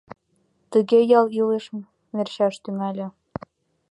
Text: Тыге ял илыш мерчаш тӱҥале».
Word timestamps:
Тыге 0.71 0.99
ял 1.19 1.25
илыш 1.39 1.65
мерчаш 2.13 2.55
тӱҥале». 2.63 3.07